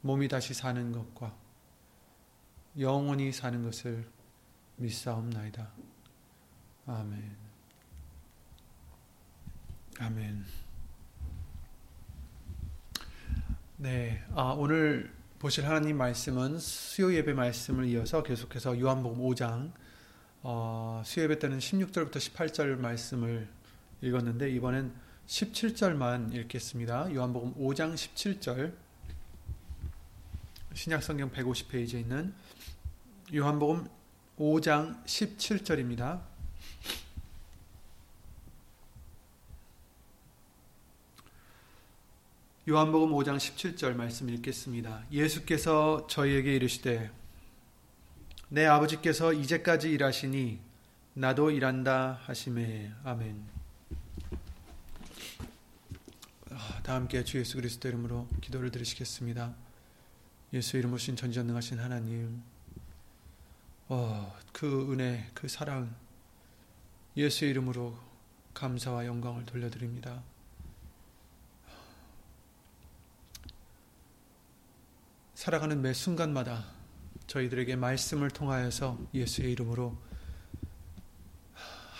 [0.00, 1.36] 몸이 다시 사는 것과
[2.78, 4.06] 영원히 사는 것을
[4.76, 5.68] 믿사옵나이다.
[6.86, 7.36] 아멘.
[10.00, 10.44] 아멘.
[13.78, 19.72] 네, 아, 오늘 보실 하나님 말씀은 수요 예배 말씀을 이어서 계속해서 요한복음 5장
[20.42, 23.48] 어, 수요 예배 때는 16절부터 18절 말씀을
[24.00, 24.92] 읽었는데 이번엔
[25.26, 27.12] 17절만 읽겠습니다.
[27.14, 28.72] 요한복음 5장 17절
[30.78, 32.32] 신약성경 150페이지에 있는
[33.34, 33.88] 요한복음
[34.38, 36.20] 5장 17절입니다.
[42.68, 45.02] 요한복음 5장 17절 말씀 읽겠습니다.
[45.10, 47.10] 예수께서 저희에게 이르시되
[48.48, 50.60] 내 아버지께서 이제까지 일하시니
[51.14, 53.44] 나도 일한다 하심에 아멘.
[56.52, 59.67] 아, 다 함께 주 예수 그리스도 이름으로 기도를 드리시겠습니다.
[60.52, 62.42] 예수 이름 오신 전지전능하신 하나님,
[63.88, 65.94] 어, 그 은혜, 그 사랑,
[67.18, 67.98] 예수 이름으로
[68.54, 70.22] 감사와 영광을 돌려드립니다.
[75.34, 76.64] 살아가는 매 순간마다
[77.26, 79.98] 저희들에게 말씀을 통하여서 예수의 이름으로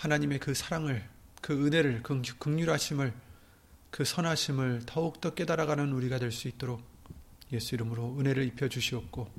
[0.01, 1.07] 하나님의 그 사랑을,
[1.41, 3.13] 그 은혜를, 그 극률하심을,
[3.91, 6.98] 그 선하심을 더욱더 깨달아가는 우리가 될 수 있도록
[7.51, 9.31] 예수 이름으로 은혜를 입혀 주시옵고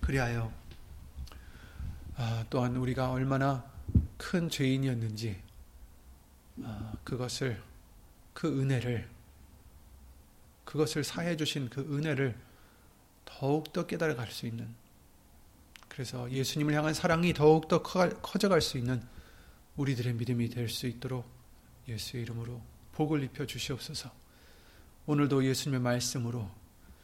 [0.00, 0.52] 그리하여
[2.16, 3.64] 아, 또한 우리가 얼마나
[4.16, 5.40] 큰 죄인이었는지
[6.62, 7.62] 아, 그것을
[8.34, 9.08] 그 은혜를
[10.64, 12.36] 그것을 사해 주신 그 은혜를
[13.24, 14.68] 더욱 더 깨달아 갈 수 있는
[15.88, 19.02] 그래서 예수님을 향한 사랑이 더욱 더 커져갈 수 있는
[19.76, 21.28] 우리들의 믿음이 될 수 있도록
[21.88, 22.60] 예수의 이름으로
[22.92, 24.17] 복을 입혀 주시옵소서.
[25.08, 26.50] 오늘도 예수님의 말씀으로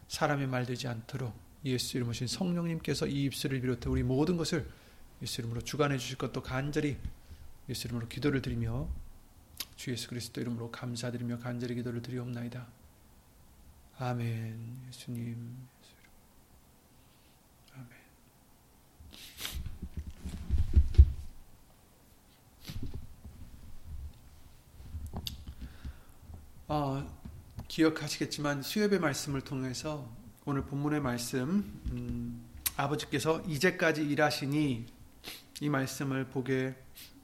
[0.09, 1.35] 사람의 말 되지 않도록
[1.65, 4.71] 예수 이름 오신 성령님께서 이 입술을 비롯해 우리 모든 것을
[5.23, 6.99] 예수 이름으로 주관해 주실 것도 간절히
[7.71, 8.87] 예수 이름으로 기도를 드리며
[9.77, 12.67] 주 예수 그리스도 이름으로 감사드리며 간절히 기도를 드리옵나이다.
[13.97, 14.83] 아멘.
[14.89, 15.67] 예수님.
[17.73, 17.89] 아멘.
[26.69, 27.24] 아,
[27.75, 30.09] 기억하시겠지만 수협의 말씀을 통해서
[30.45, 34.87] 오늘 본문의 말씀 음, 아버지께서 이제까지 일하시니
[35.61, 36.77] 이 말씀을 보게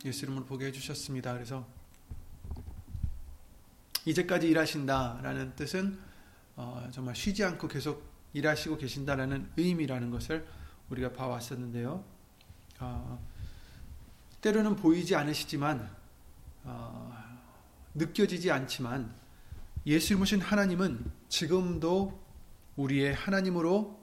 [0.04, 1.34] 예수 이름으로 보게 해주셨습니다.
[1.34, 1.68] 그래서
[4.04, 5.96] 이제까지 일하신다라는 뜻은
[6.56, 10.44] 어, 정말 쉬지 않고 계속 일하시고 계신다라는 의미라는 것을
[10.88, 12.04] 우리가 봐왔었는데요.
[12.80, 13.24] 어,
[14.40, 15.88] 때로는 보이지 않으시지만
[16.64, 17.38] 어,
[17.94, 19.19] 느껴지지 않지만
[19.90, 22.24] 예수님 오신 하나님은 지금도
[22.76, 24.00] 우리의 하나님으로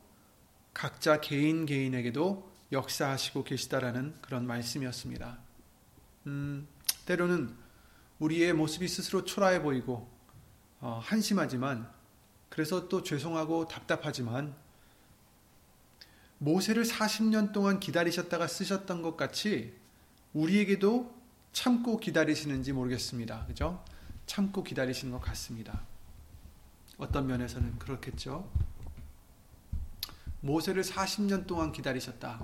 [0.73, 5.39] 각자 개인 개인에게도 역사하시고 계시다라는 그런 말씀이었습니다.
[6.25, 6.67] 음,
[7.05, 7.55] 때로는
[8.19, 10.11] 우리의 모습이 스스로 초라해 보이고
[10.81, 11.89] 어, 한심하지만
[12.49, 14.57] 그래서 또 죄송하고 답답하지만
[16.37, 19.73] 모세를 40년 동안 기다리셨다가 쓰셨던 것 같이
[20.33, 21.15] 우리에게도
[21.53, 23.45] 참고 기다리시는지 모르겠습니다.
[23.45, 23.85] 그죠?
[24.27, 25.81] 참고 기다리시는 것 같습니다.
[26.99, 28.47] 어떤 면에서는 그렇겠죠.
[30.41, 32.39] 모세를 40년 동안 기다리셨다.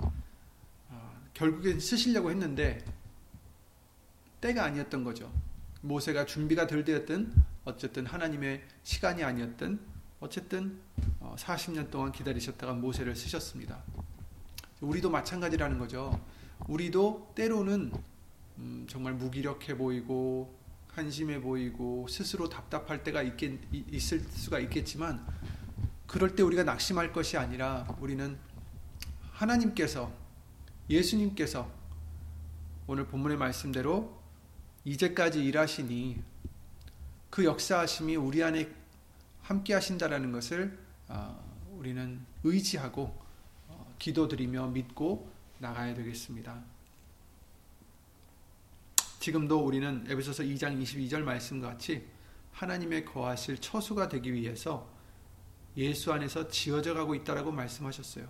[0.88, 2.84] 어, 결국엔 쓰시려고 했는데
[4.40, 5.32] 때가 아니었던 거죠.
[5.82, 7.32] 모세가 준비가 덜 되었든
[7.64, 9.78] 어쨌든 하나님의 시간이 아니었든
[10.20, 10.80] 어쨌든
[11.20, 13.82] 40년 어, 동안 기다리셨다가 모세를 쓰셨습니다.
[14.80, 16.18] 우리도 마찬가지라는 거죠.
[16.66, 17.92] 우리도 때로는
[18.58, 20.63] 음, 정말 무기력해 보이고
[20.94, 25.26] 한심해 보이고 스스로 답답할 때가 있겠, 있을 수가 있겠지만
[26.06, 28.38] 그럴 때 우리가 낙심할 것이 아니라 우리는
[29.32, 30.12] 하나님께서
[30.88, 31.68] 예수님께서
[32.86, 34.16] 오늘 본문의 말씀대로
[34.84, 36.22] 이제까지 일하시니
[37.30, 38.70] 그 역사하심이 우리 안에
[39.42, 41.36] 함께 하신다라는 것을 아,
[41.72, 43.20] 우리는 의지하고
[43.68, 46.73] 어, 기도드리며 믿고 나가야 되겠습니다.
[49.24, 52.06] 지금도 우리는 에베소서 2장 22절 말씀과 같이
[52.52, 54.86] 하나님의 거하실 처수가 되기 위해서
[55.78, 58.28] 예수 안에서 지어져 가고 있다라고 말씀하셨어요.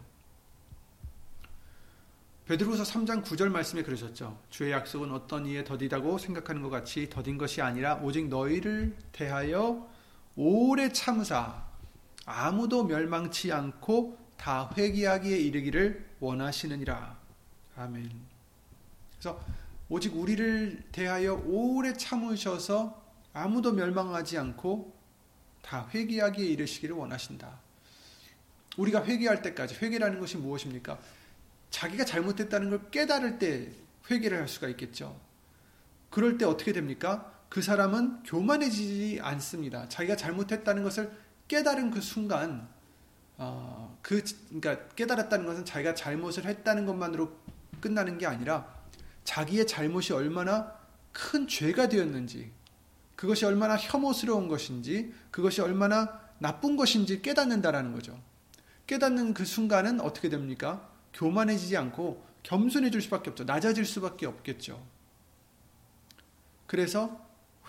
[2.47, 4.39] 베드로서 3장 9절 말씀에 그러셨죠.
[4.51, 9.91] 주의 약속은 어떤 이에 더디다고 생각하는 것 같이 더딘 것이 아니라 오직 너희를 대하여
[10.37, 11.61] 오래 참으사
[12.25, 17.19] 아무도 멸망치 않고 다 회개하기에 이르기를 원하시느니라.
[17.79, 18.13] 아멘.
[19.19, 19.41] 그래서
[19.89, 23.03] 오직 우리를 대하여 오래 참으셔서
[23.33, 24.95] 아무도 멸망하지 않고
[25.63, 27.61] 다 회개하기에 이르시기를 원하신다.
[28.77, 30.99] 우리가 회개할 때까지 회개라는 것이 무엇입니까?
[31.71, 33.71] 자기가 잘못했다는 걸 깨달을 때
[34.11, 35.19] 회개를 할 수가 있겠죠.
[36.11, 37.33] 그럴 때 어떻게 됩니까?
[37.49, 39.89] 그 사람은 교만해지지 않습니다.
[39.89, 41.13] 자기가 잘못했다는 것을
[41.49, 42.69] 깨달은 그 순간,
[43.37, 47.37] 어, 그 그러니까 깨달았다는 것은 자기가 잘못을 했다는 것만으로
[47.81, 48.84] 끝나는 게 아니라
[49.25, 50.73] 자기의 잘못이 얼마나
[51.13, 52.53] 큰 죄가 되었는지,
[53.17, 58.21] 그것이 얼마나 혐오스러운 것인지, 그것이 얼마나 나쁜 것인지 깨닫는다라는 거죠.
[58.87, 60.89] 깨닫는 그 순간은 어떻게 됩니까?
[61.15, 63.45] 교만해지지 않고 겸손해질 수밖에 없죠.
[63.45, 64.85] 낮아질 수밖에 없겠죠.
[66.67, 67.25] 그래서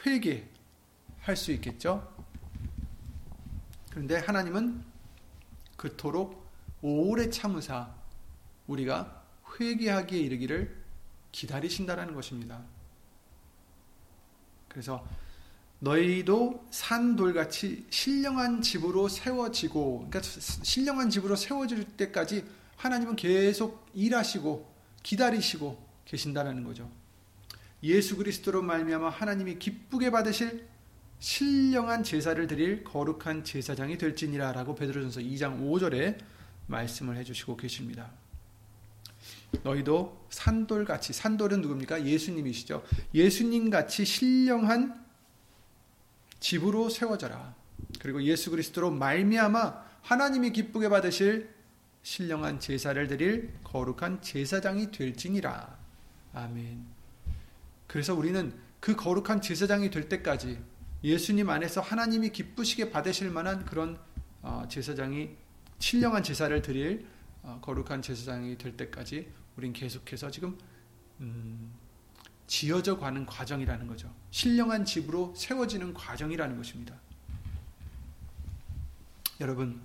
[0.05, 2.13] 회개할 수 있겠죠.
[3.91, 4.83] 그런데 하나님은
[5.77, 6.45] 그토록
[6.81, 7.93] 오래 참으사
[8.67, 9.23] 우리가
[9.59, 10.84] 회개하기에 이르기를
[11.35, 12.61] 기다리신다라는 것입니다.
[14.69, 15.05] 그래서
[15.79, 22.45] 너희도 산돌같이 신령한 집으로 세워지고 그러니까 신령한 집으로 세워질 때까지
[22.77, 24.73] 하나님은 계속 일하시고
[25.03, 26.89] 기다리시고 계신다라는 거죠.
[27.83, 30.65] 예수 그리스도로 말미암아 하나님이 기쁘게 받으실
[31.19, 36.17] 신령한 제사를 드릴 거룩한 제사장이 될지니라라고 베드로전서 2장 5절에
[36.67, 38.11] 말씀을 해 주시고 계십니다.
[39.63, 42.05] 너희도 산돌같이 산돌은 누굽니까?
[42.05, 42.83] 예수님이시죠.
[43.13, 45.05] 예수님 같이 신령한
[46.39, 47.55] 집으로 세워져라.
[47.99, 51.53] 그리고 예수 그리스도로 말미암아 하나님이 기쁘게 받으실
[52.03, 55.77] 신령한 제사를 드릴 거룩한 제사장이 될지니라.
[56.33, 56.85] 아멘.
[57.87, 60.59] 그래서 우리는 그 거룩한 제사장이 될 때까지
[61.03, 63.99] 예수님 안에서 하나님이 기쁘시게 받으실 만한 그런
[64.41, 65.31] 어, 제사장이
[65.79, 67.07] 신령한 제사를 드릴
[67.41, 70.57] 어, 거룩한 제사장이 될 때까지 우린 계속해서 지금
[71.19, 71.73] 음,
[72.47, 74.13] 지어져 가는 과정이라는 거죠.
[74.31, 76.95] 신령한 집으로 세워지는 과정이라는 것입니다.
[79.39, 79.81] 여러분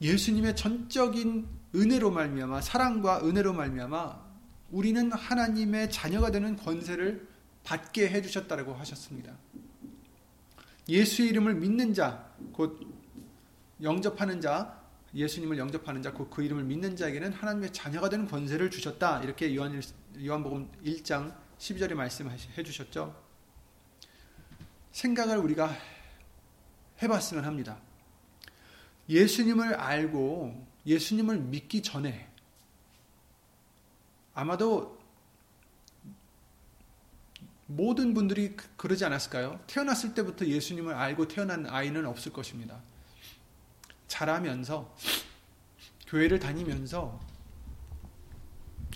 [0.00, 4.24] 예수님의 전적인 은혜로 말미암아 사랑과 은혜로 말미암아
[4.70, 7.28] 우리는 하나님의 자녀가 되는 권세를
[7.64, 9.32] 받게 해 주셨다고 하셨습니다.
[10.88, 12.80] 예수의 이름을 믿는 자, 곧
[13.82, 14.83] 영접하는 자,
[15.14, 19.22] 예수님을 영접하는 자, 곧그 이름을 믿는 자에게는 하나님의 자녀가 되는 권세를 주셨다.
[19.22, 19.80] 이렇게 요한
[20.22, 23.22] 요한복음 1장 12절에 말씀해 주셨죠.
[24.90, 25.74] 생각을 우리가
[27.02, 27.78] 해봤으면 합니다.
[29.08, 32.30] 예수님을 알고 예수님을 믿기 전에
[34.34, 34.98] 아마도
[37.66, 39.60] 모든 분들이 그, 그러지 않았을까요?
[39.66, 42.82] 태어났을 때부터 예수님을 알고 태어난 아이는 없을 것입니다.
[44.08, 44.94] 자라면서
[46.06, 47.20] 교회를 다니면서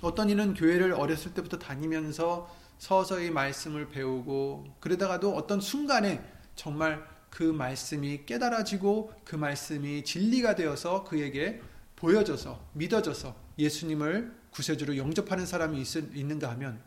[0.03, 6.23] 어떤 이는 교회를 어렸을 때부터 다니면서 서서히 말씀을 배우고 그러다가도 어떤 순간에
[6.55, 11.61] 정말 그 말씀이 깨달아지고 그 말씀이 진리가 되어서 그에게
[11.97, 16.81] 보여져서 믿어져서 예수님을 구세주로 영접하는 사람이 있, 있는가 하면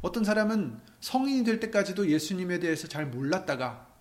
[0.00, 3.91] 어떤 사람은 성인이 될 때까지도 예수님에 대해서 잘 몰랐다가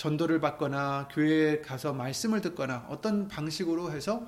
[0.00, 4.26] 전도를 받거나 교회에 가서 말씀을 듣거나 어떤 방식으로 해서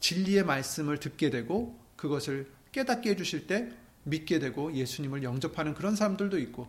[0.00, 3.70] 진리의 말씀을 듣게 되고 그것을 깨닫게 해주실 때
[4.04, 6.66] 믿게 되고 예수님을 영접하는 그런 사람들도 있고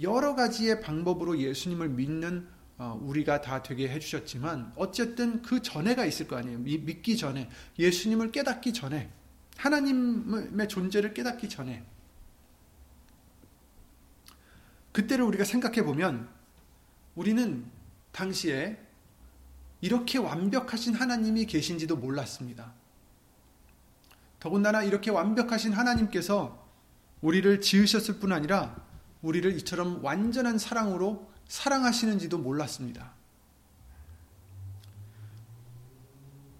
[0.00, 2.48] 여러 가지의 방법으로 예수님을 믿는
[2.78, 6.60] 어, 우리가 다 되게 해주셨지만 어쨌든 그 전에가 있을 거 아니에요.
[6.60, 9.10] 믿기 전에 예수님을 깨닫기 전에
[9.58, 11.84] 하나님의 존재를 깨닫기 전에
[14.92, 16.37] 그때를 우리가 생각해 보면
[17.18, 17.64] 우리는
[18.12, 18.78] 당시에
[19.80, 22.72] 이렇게 완벽하신 하나님이 계신지도 몰랐습니다.
[24.38, 26.64] 더군다나 이렇게 완벽하신 하나님께서
[27.20, 28.86] 우리를 지으셨을 뿐 아니라
[29.22, 33.14] 우리를 이처럼 완전한 사랑으로 사랑하시는지도 몰랐습니다.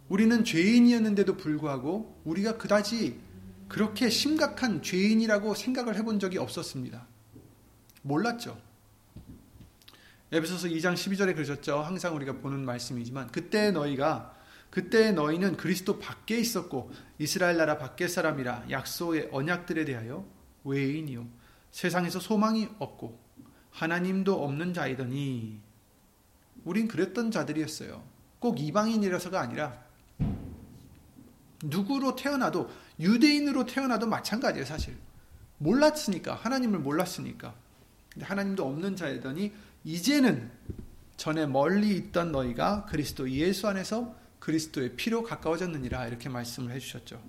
[0.09, 3.21] 우리는 죄인이었는데도 불구하고 우리가 그다지
[3.69, 7.07] 그렇게 심각한 죄인이라고 생각을 해본 적이 없었습니다.
[8.03, 8.68] 몰랐죠.
[10.31, 11.81] 에베소서 2장 12절에 그러셨죠.
[11.81, 14.35] 항상 우리가 보는 말씀이지만 그때 너희가
[14.71, 20.27] 그때 너희는 그리스도 밖에 있었고 이스라엘 나라 밖의 사람이라 약속의 언약들에 대하여
[20.65, 21.27] 외인이요
[21.71, 23.19] 세상에서 소망이 없고
[23.71, 25.61] 하나님도 없는 자이더니
[26.65, 28.03] 우린 그랬던 자들이었어요.
[28.39, 29.83] 꼭 이방인이라서가 아니라
[31.65, 32.71] 누구로 태어나도
[33.01, 34.97] 유대인으로 태어나도 마찬가지예요, 사실.
[35.59, 37.55] 몰랐으니까 하나님을 몰랐으니까.
[38.11, 39.53] 근데 하나님도 없는 자이더니
[39.89, 40.51] 이제는
[41.17, 47.23] 전에 멀리 있던 너희가 그리스도 예수 안에서 그리스도의 피로 가까워졌느니라 이렇게 말씀을 해주셨죠.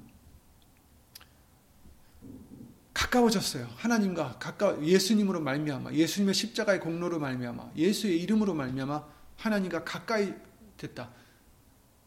[2.94, 3.66] 가까워졌어요.
[3.78, 9.06] 하나님과 가까 예수님으로 말미암아 예수님의 십자가의 공로로 말미암아 예수의 이름으로 말미암아
[9.38, 10.34] 하나님과 가까이
[10.76, 11.12] 됐다.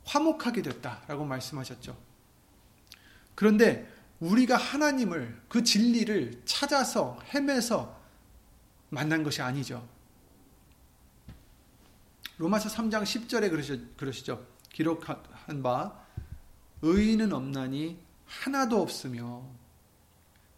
[0.04, 1.96] 화목하게 됐다라고 말씀하셨죠.
[3.34, 3.90] 그런데
[4.20, 7.98] 우리가 하나님을 그 진리를 찾아서 헤매서
[8.90, 9.88] 만난 것이 아니죠.
[12.42, 14.44] 로마서 3장 10절에 그러시죠.
[14.72, 15.96] 기록한 바
[16.82, 19.44] 의인은 없나니 하나도 없으며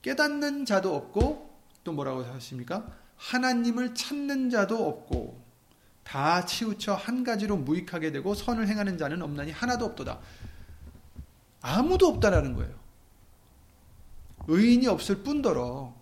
[0.01, 2.91] 깨닫는 자도 없고 또 뭐라고 하십니까?
[3.19, 5.45] 하나님을 찾는 자도 없고
[6.05, 10.21] 다 치우쳐 한 가지로 무익하게 되고 선을 행하는 자는 없나니 하나도 없도다.
[11.61, 12.75] 아무도 없다라는 거예요.
[14.49, 15.95] 의인이 없을 뿐더러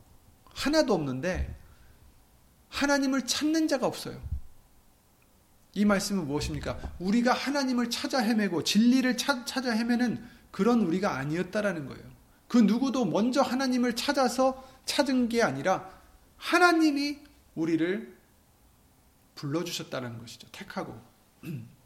[0.44, 1.58] 하나도 없는데
[2.68, 4.31] 하나님을 찾는 자가 없어요.
[5.74, 6.78] 이 말씀은 무엇입니까?
[6.98, 12.04] 우리가 하나님을 찾아 헤매고 진리를 찾, 찾아 헤매는 그런 우리가 아니었다라는 거예요.
[12.46, 15.88] 그 누구도 먼저 하나님을 찾아서 찾은 게 아니라
[16.36, 17.20] 하나님이
[17.54, 18.14] 우리를
[19.34, 20.46] 불러주셨다는 것이죠.
[20.52, 21.00] 택하고.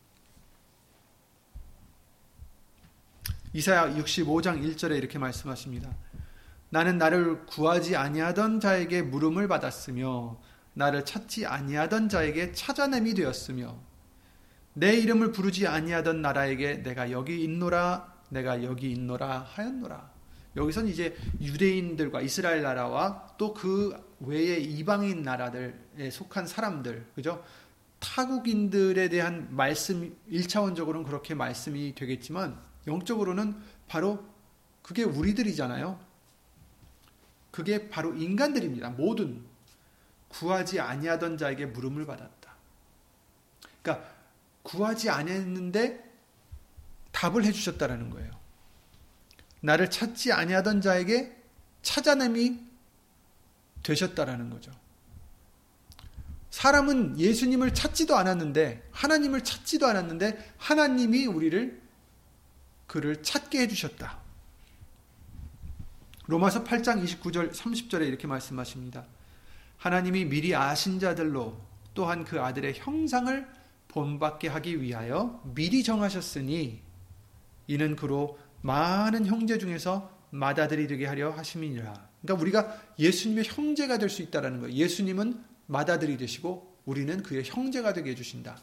[3.53, 5.95] 이사야 65장 1절에 이렇게 말씀하십니다.
[6.69, 10.39] 나는 나를 구하지 아니하던 자에게 물음을 받았으며
[10.77, 13.77] 나를 찾지 아니하던 자에게 찾아냄이 되었으며
[14.75, 20.17] 내 이름을 부르지 아니하던 나라에게 내가 여기 있노라 내가 여기 있노라 하였노라.
[20.57, 27.45] 여기선 이제 유대인들과 이스라엘 나라와 또 그 외의 이방인 나라들에 속한 사람들, 그죠?
[27.99, 33.57] 타국인들에 대한 말씀, 1차원적으로는 그렇게 말씀이 되겠지만, 영적으로는
[33.89, 34.25] 바로
[34.83, 35.99] 그게 우리들이잖아요.
[37.51, 38.91] 그게 바로 인간들입니다.
[38.91, 39.45] 모든
[40.39, 42.55] 구하지 아니하던 자에게 물음을 받았다.
[43.83, 44.09] 그러니까
[44.63, 46.05] 구하지 아니했는데
[47.13, 48.31] 답을 해 주셨다라는 거예요.
[49.61, 51.35] 나를 찾지 아니하던 자에게
[51.83, 52.61] 찾아냄이
[53.83, 54.73] 되셨다라는 거죠.
[56.51, 61.81] 사람은 예수님을 찾지도 않았는데 하나님을 찾지도 않았는데 하나님이 우리를
[62.87, 64.19] 그를 찾게 해 주셨다.
[66.27, 69.07] 로마서 8장 29절 30절에 이렇게 말씀하십니다.
[69.79, 71.57] 하나님이 미리 아신 자들로
[71.95, 73.47] 또한 그 아들의 형상을
[73.89, 76.81] 본받게 하기 위하여 미리 정하셨으니
[77.69, 82.09] 이는 그로 많은 형제 중에서 맏아들이 되게 하려 하심이니라.
[82.23, 84.75] 그러니까 우리가 예수님의 형제가 될 수 있다라는 거예요.
[84.75, 88.59] 예수님은 맏아들이 되시고 우리는 그의 형제가 되게 해 주신다.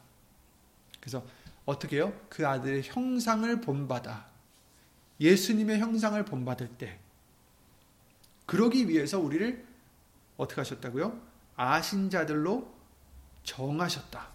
[0.99, 1.25] 그래서
[1.65, 2.13] 어떻게 해요?
[2.29, 4.29] 그 아들의 형상을 본받아.
[5.19, 6.99] 예수님의 형상을 본받을 때.
[8.45, 9.65] 그러기 위해서 우리를
[10.43, 11.19] 어떻게 하셨다고요?
[11.55, 12.73] 아신 자들로
[13.43, 14.33] 정하셨다.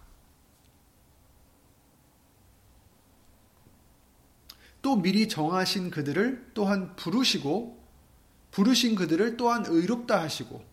[4.82, 7.78] 또 미리 정하신 그들을 또한 부르시고
[8.50, 10.64] 부르신 그들을 또한 의롭다 하시고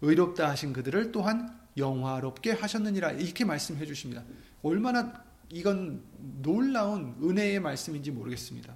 [0.00, 4.22] 의롭다 하신 그들을 또한 영화롭게 하셨느니라 이렇게 말씀해 주십니다.
[4.62, 6.02] 얼마나 이건
[6.42, 8.74] 놀라운 은혜의 말씀인지 모르겠습니다.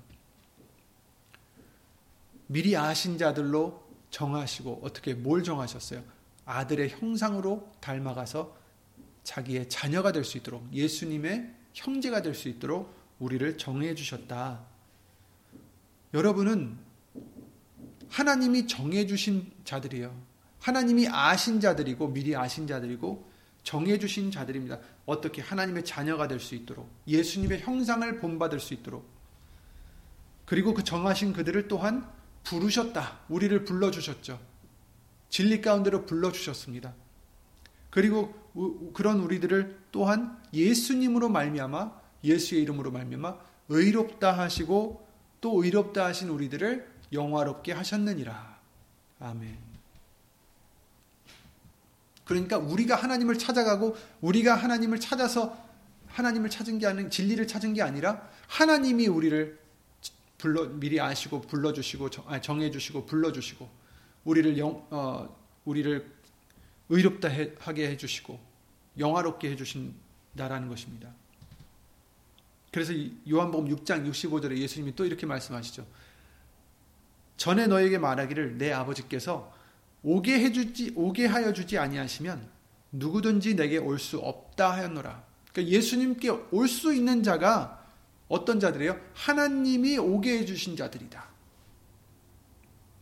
[2.46, 6.02] 미리 아신 자들로 정하시고 어떻게 뭘 정하셨어요?
[6.44, 8.56] 아들의 형상으로 닮아가서
[9.22, 14.64] 자기의 자녀가 될 수 있도록 예수님의 형제가 될 수 있도록 우리를 정해 주셨다.
[16.14, 16.78] 여러분은
[18.08, 20.14] 하나님이 정해 주신 자들이에요.
[20.60, 23.28] 하나님이 아신 자들이고 미리 아신 자들이고
[23.62, 24.78] 정해 주신 자들입니다.
[25.04, 29.06] 어떻게 하나님의 자녀가 될 수 있도록 예수님의 형상을 본받을 수 있도록
[30.46, 32.10] 그리고 그 정하신 그들을 또한
[32.48, 33.20] 부르셨다.
[33.28, 34.40] 우리를 불러 주셨죠.
[35.28, 36.94] 진리 가운데로 불러 주셨습니다.
[37.90, 38.34] 그리고
[38.94, 41.92] 그런 우리들을 또한 예수님으로 말미암아
[42.24, 43.36] 예수의 이름으로 말미암아
[43.68, 45.06] 의롭다 하시고
[45.40, 48.58] 또 의롭다 하신 우리들을 영화롭게 하셨느니라.
[49.20, 49.58] 아멘.
[52.24, 55.56] 그러니까 우리가 하나님을 찾아가고 우리가 하나님을 찾아서
[56.08, 59.58] 하나님을 찾은 게 아닌 진리를 찾은 게 아니라 하나님이 우리를
[60.38, 63.68] 불러 미리 아시고 불러주시고 정해주시고 불러주시고
[64.24, 66.10] 우리를 영, 어, 우리를
[66.88, 67.28] 의롭다
[67.58, 68.38] 하게 해주시고
[68.98, 71.10] 영화롭게 해주신다라는 것입니다.
[72.72, 72.92] 그래서
[73.28, 75.86] 요한복음 6장 65절에 예수님이 또 이렇게 말씀하시죠.
[77.36, 79.52] 전에 너에게 말하기를 내 아버지께서
[80.02, 82.48] 오게 해주지 오게 하여 주지 아니하시면
[82.92, 85.24] 누구든지 내게 올 수 없다 하였노라.
[85.52, 87.77] 그러니까 예수님께 올 수 있는 자가
[88.28, 89.00] 어떤 자들이에요?
[89.14, 91.26] 하나님이 오게 해주신 자들이다.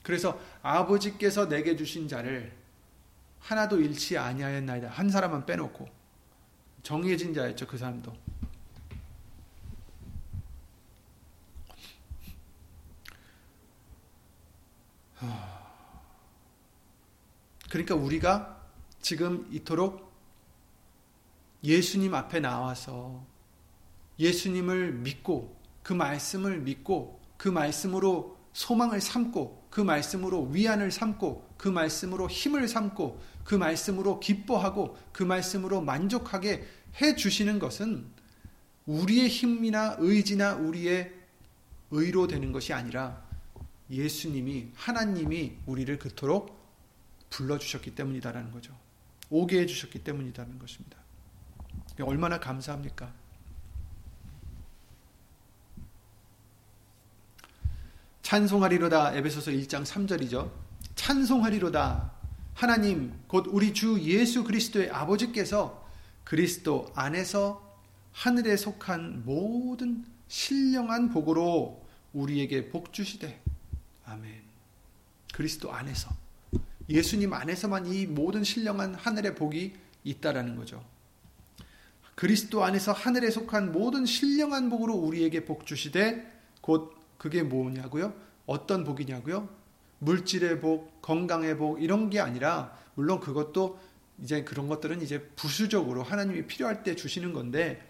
[0.03, 2.57] 그래서 아버지께서 내게 주신 자를
[3.41, 4.89] 하나도 잃지 아니하였나이다.
[4.89, 5.89] 한 사람만 빼놓고
[6.83, 7.67] 정해진 자였죠.
[7.67, 8.17] 그 사람도.
[17.69, 18.65] 그러니까 우리가
[19.01, 20.13] 지금 이토록
[21.65, 23.27] 예수님 앞에 나와서
[24.19, 32.29] 예수님을 믿고 그 말씀을 믿고 그 말씀으로 소망을 삼고 그 말씀으로 위안을 삼고 그 말씀으로
[32.29, 36.67] 힘을 삼고 그 말씀으로 기뻐하고 그 말씀으로 만족하게
[37.01, 38.07] 해 주시는 것은
[38.87, 41.13] 우리의 힘이나 의지나 우리의
[41.91, 43.23] 의로 되는 것이 아니라
[43.91, 46.57] 예수님이 하나님이 우리를 그토록
[47.31, 48.75] 불러 주셨기 때문이다라는 거죠.
[49.29, 50.97] 오게 해 주셨기 때문이라는 것입니다.
[52.01, 53.13] 얼마나 감사합니까?
[58.27, 60.51] 찬송하리로다 에베소서 1장 3절이죠.
[60.97, 62.11] 찬송하리로다
[62.55, 65.89] 하나님 곧 우리 주 예수 그리스도의 아버지께서
[66.25, 67.63] 그리스도 안에서
[68.11, 73.41] 하늘에 속한 모든 신령한 복으로 우리에게 복 주시되
[74.07, 74.43] 아멘.
[75.33, 76.11] 그리스도 안에서
[76.89, 80.85] 예수님 안에서만 이 모든 신령한 하늘의 복이 있다라는 거죠.
[82.17, 86.29] 그리스도 안에서 하늘에 속한 모든 신령한 복으로 우리에게 복 주시되
[86.61, 88.15] 곧 그게 뭐냐고요?
[88.47, 89.49] 어떤 복이냐고요?
[89.99, 93.79] 물질의 복, 건강의 복 이런 게 아니라 물론 그것도
[94.23, 97.83] 이제 그런 것들은 이제 부수적으로 하나님이 필요할 때 주시는 건데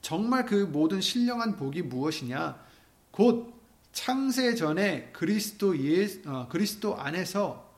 [0.00, 2.62] 정말 그 모든 신령한 복이 무엇이냐?
[3.10, 3.54] 곧
[3.92, 7.72] 창세 전에 그리스도 예 어, 그리스도 안에서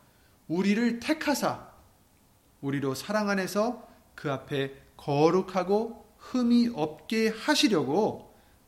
[0.49, 1.69] 우리를 택하사
[2.61, 8.26] 우리로 사랑 안에서 그 앞에 거룩하고 흠이 없게 하시려고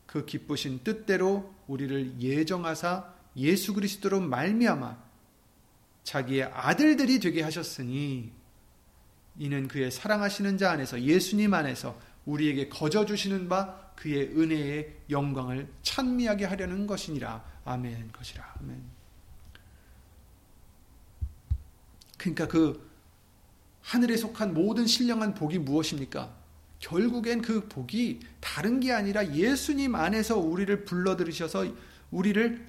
[0.08, 4.96] 그 기쁘신 뜻대로 우리를 예정하사 예수 그리스도로 말미암아
[6.02, 8.32] 자기의 아들들이 되게 하셨으니
[9.36, 16.46] 이는 그의 사랑하시는 자 안에서 예수님 안에서 우리에게 거저 주시는 바 그의 은혜의 영광을 찬미하게
[16.46, 17.44] 하려는 것이니라.
[17.66, 18.10] 아멘.
[18.10, 18.54] 것이라.
[18.60, 18.82] 아멘.
[22.16, 22.90] 그러니까 그
[23.82, 26.37] 하늘에 속한 모든 신령한 복이 무엇입니까?
[26.80, 31.66] 결국엔 그 복이 다른 게 아니라 예수님 안에서 우리를 불러들으셔서
[32.10, 32.66] 우리를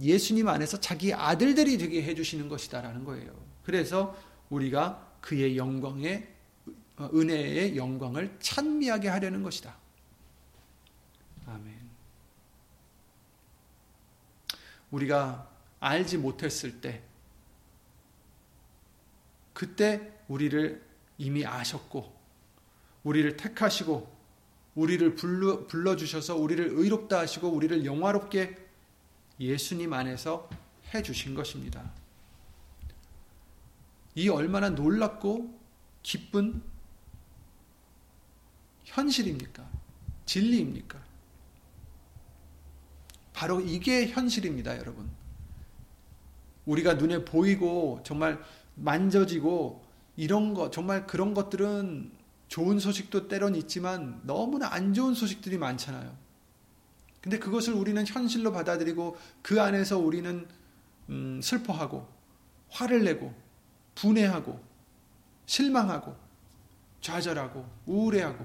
[0.00, 3.32] 예수님 안에서 자기 아들들이 되게 해주시는 것이다라는 거예요.
[3.62, 4.16] 그래서
[4.48, 6.28] 우리가 그의 영광의
[6.96, 9.74] 어, 은혜의 영광을 찬미하게 하려는 것이다.
[11.46, 11.90] 아멘.
[14.90, 17.02] 우리가 알지 못했을 때,
[19.52, 20.82] 그때 우리를
[21.18, 22.21] 이미 아셨고,
[23.04, 24.10] 우리를 택하시고,
[24.74, 28.56] 우리를 불러, 불러주셔서 우리를 의롭다 하시고, 우리를 영화롭게
[29.40, 30.48] 예수님 안에서
[30.94, 31.90] 해 주신 것입니다.
[34.14, 35.58] 이 얼마나 놀랍고
[36.02, 36.62] 기쁜
[38.84, 39.66] 현실입니까?
[40.26, 41.02] 진리입니까?
[43.32, 45.10] 바로 이게 현실입니다, 여러분.
[46.66, 48.40] 우리가 눈에 보이고 정말
[48.74, 49.82] 만져지고
[50.16, 52.12] 이런 거 정말 그런 것들은
[52.52, 56.14] 좋은 소식도 때론 있지만 너무나 안 좋은 소식들이 많잖아요.
[57.22, 60.46] 근데 그것을 우리는 현실로 받아들이고 그 안에서 우리는
[61.08, 62.06] 음, 슬퍼하고
[62.68, 63.34] 화를 내고
[63.94, 64.62] 분해하고
[65.46, 66.14] 실망하고
[67.00, 68.44] 좌절하고 우울해하고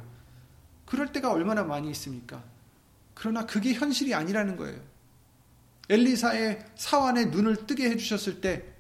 [0.86, 2.42] 그럴 때가 얼마나 많이 있습니까?
[3.14, 4.82] 그러나 그게 현실이 아니라는 거예요.
[5.90, 8.74] 엘리사의 사환의 눈을 뜨게 해주셨을 때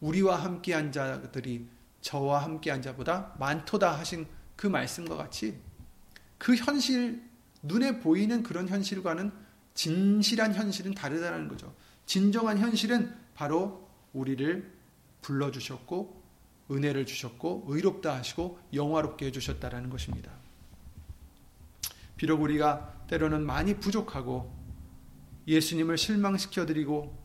[0.00, 1.66] 우리와 함께한 자들이
[2.02, 5.58] 저와 함께한 자보다 많도다 하신 그 말씀과 같이
[6.36, 7.22] 그 현실
[7.62, 9.32] 눈에 보이는 그런 현실과는
[9.74, 11.74] 진실한 현실은 다르다는 거죠.
[12.04, 14.70] 진정한 현실은 바로 우리를
[15.22, 16.20] 불러 주셨고
[16.70, 20.32] 은혜를 주셨고 의롭다 하시고 영화롭게 해 주셨다라는 것입니다.
[22.16, 24.52] 비록 우리가 때로는 많이 부족하고
[25.46, 27.16] 예수님을 실망시켜 드리고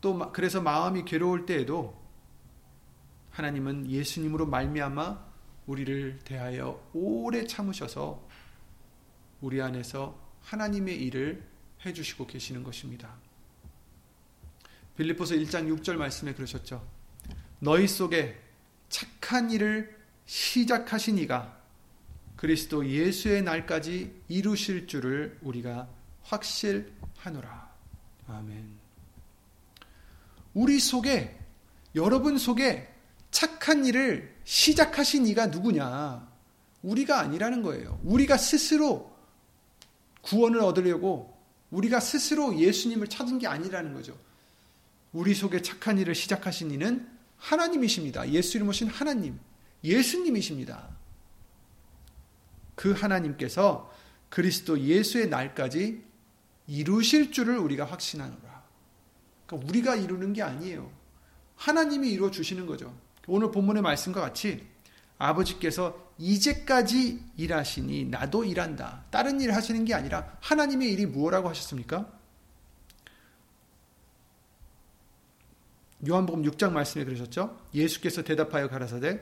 [0.00, 2.03] 또 그래서 마음이 괴로울 때에도
[3.34, 5.34] 하나님은 예수님으로 말미암아
[5.66, 8.26] 우리를 대하여 오래 참으셔서
[9.40, 11.44] 우리 안에서 하나님의 일을
[11.84, 13.12] 해 주시고 계시는 것입니다.
[14.96, 16.86] 빌리포스 1장 6절 말씀에 그러셨죠.
[17.58, 18.40] 너희 속에
[18.88, 21.60] 착한 일을 시작하신 이가
[22.36, 25.88] 그리스도 예수의 날까지 이루실 줄을 우리가
[26.22, 27.74] 확실하노라.
[28.28, 28.78] 아멘.
[30.52, 31.36] 우리 속에
[31.96, 32.93] 여러분 속에
[33.34, 36.32] 착한 일을 시작하신 이가 누구냐?
[36.82, 37.98] 우리가 아니라는 거예요.
[38.04, 39.12] 우리가 스스로
[40.22, 41.36] 구원을 얻으려고
[41.70, 44.16] 우리가 스스로 예수님을 찾은 게 아니라는 거죠.
[45.12, 48.30] 우리 속에 착한 일을 시작하신 이는 하나님이십니다.
[48.30, 49.40] 예수 이름 오신 하나님,
[49.82, 50.90] 예수님이십니다.
[52.76, 53.92] 그 하나님께서
[54.28, 56.04] 그리스도 예수의 날까지
[56.68, 58.62] 이루실 줄을 우리가 확신하노라.
[59.46, 60.88] 그러니까 우리가 이루는 게 아니에요.
[61.56, 63.03] 하나님이 이루어 주시는 거죠.
[63.26, 64.66] 오늘 본문의 말씀과 같이
[65.18, 69.04] 아버지께서 이제까지 일하시니 나도 일한다.
[69.10, 72.10] 다른 일 하시는 게 아니라 하나님의 일이 무엇라고 하셨습니까?
[76.06, 77.58] 요한복음 6장 말씀에 그러셨죠?
[77.72, 79.20] 예수께서 대답하여 가라사대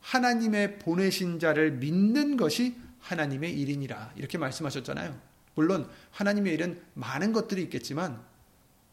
[0.00, 4.12] 하나님의 보내신 자를 믿는 것이 하나님의 일이니라.
[4.16, 5.18] 이렇게 말씀하셨잖아요.
[5.54, 8.22] 물론 하나님의 일은 많은 것들이 있겠지만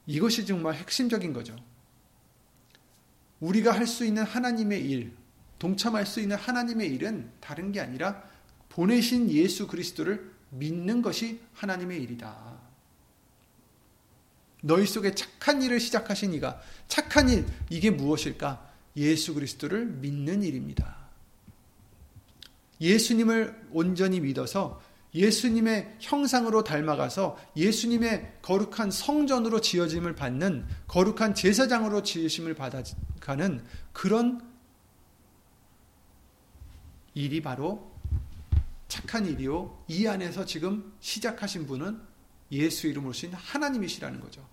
[0.06, 1.56] 이것이 정말 핵심적인 거죠.
[3.40, 5.14] 우리가 할 수 있는 하나님의 일,
[5.60, 8.24] 동참할 수 있는 하나님의 일은 다른 게 아니라
[8.70, 12.60] 보내신 예수 그리스도를 믿는 것이 하나님의 일이다.
[14.62, 18.68] 너희 속에 착한 일을 시작하신 이가 착한 일 이게 무엇일까?
[18.98, 20.98] 예수 그리스도를 믿는 일입니다.
[22.82, 24.82] 예수님을 온전히 믿어서
[25.14, 34.42] 예수님의 형상으로 닮아가서 예수님의 거룩한 성전으로 지어짐을 받는 거룩한 제사장으로 지으심을 받아가는 그런
[37.16, 37.92] 일이 바로
[38.88, 39.84] 착한 일이요.
[39.88, 42.00] 이 안에서 지금 시작하신 분은
[42.52, 44.48] 예수 이름으로 신 하나님이시라는 거죠.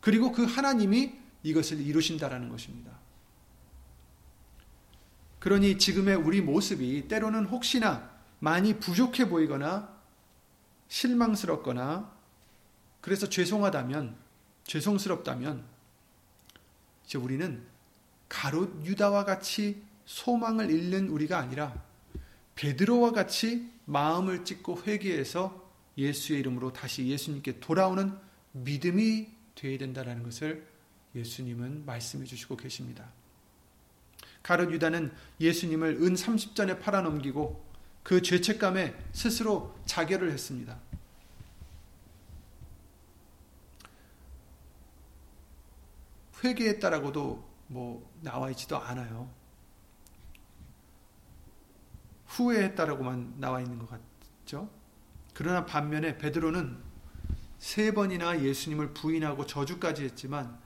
[0.00, 2.92] 그리고 그 하나님이 이것을 이루신다라는 것입니다.
[5.38, 9.93] 그러니 지금의 우리 모습이 때로는 혹시나 많이 부족해 보이거나
[10.94, 12.14] 실망스럽거나
[13.00, 14.16] 그래서 죄송하다면
[14.62, 15.64] 죄송스럽다면
[17.04, 17.64] 이제 우리는
[18.28, 21.82] 가롯 유다와 같이 소망을 잃는 우리가 아니라
[22.54, 28.16] 베드로와 같이 마음을 찢고 회개해서 예수의 이름으로 다시 예수님께 돌아오는
[28.52, 29.26] 믿음이
[29.56, 30.64] 되어야 된다는 것을
[31.16, 33.10] 예수님은 말씀해 주시고 계십니다.
[34.44, 40.78] 가롯 유다는 예수님을 은 30전에 팔아넘기고 그 죄책감에 스스로 자결을 했습니다.
[46.42, 49.30] 회개했다라고도 뭐 나와 있지도 않아요.
[52.26, 54.68] 후회했다라고만 나와 있는 것 같죠.
[55.32, 56.78] 그러나 반면에 베드로는
[57.58, 60.58] 세 번이나 예수님을 부인하고 저주까지 했지만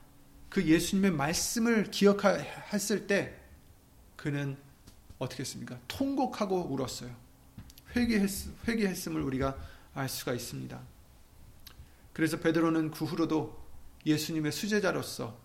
[0.48, 3.38] 그 예수님의 말씀을 기억했을 때
[4.16, 4.56] 그는
[5.18, 5.78] 어떻게 했습니까?
[5.88, 7.14] 통곡하고 울었어요.
[7.94, 8.30] 회개했,
[8.66, 9.56] 회개했음을 우리가
[9.94, 10.80] 알 수가 있습니다.
[12.12, 13.56] 그래서 베드로는 그 후로도
[14.06, 15.38] 예수님의 수제자로서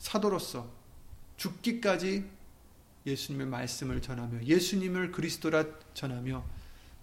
[0.00, 0.68] 사도로서
[1.36, 2.28] 죽기까지
[3.06, 6.44] 예수님의 말씀을 전하며 예수님을 그리스도라 전하며